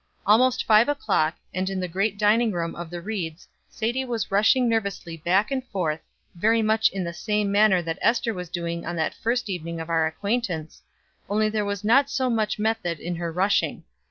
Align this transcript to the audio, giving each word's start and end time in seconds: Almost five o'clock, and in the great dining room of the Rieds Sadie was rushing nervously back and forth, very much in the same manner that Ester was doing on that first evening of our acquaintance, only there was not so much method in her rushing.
Almost 0.25 0.65
five 0.65 0.89
o'clock, 0.89 1.35
and 1.53 1.69
in 1.69 1.79
the 1.79 1.87
great 1.87 2.17
dining 2.17 2.51
room 2.51 2.75
of 2.75 2.89
the 2.89 3.01
Rieds 3.03 3.47
Sadie 3.69 4.03
was 4.03 4.31
rushing 4.31 4.67
nervously 4.67 5.15
back 5.15 5.51
and 5.51 5.63
forth, 5.67 6.01
very 6.33 6.63
much 6.63 6.89
in 6.89 7.03
the 7.03 7.13
same 7.13 7.51
manner 7.51 7.83
that 7.83 7.99
Ester 8.01 8.33
was 8.33 8.49
doing 8.49 8.83
on 8.83 8.95
that 8.95 9.13
first 9.13 9.47
evening 9.47 9.79
of 9.79 9.91
our 9.91 10.07
acquaintance, 10.07 10.81
only 11.29 11.49
there 11.49 11.65
was 11.65 11.83
not 11.83 12.09
so 12.09 12.31
much 12.31 12.57
method 12.57 12.99
in 12.99 13.17
her 13.17 13.31
rushing. 13.31 13.83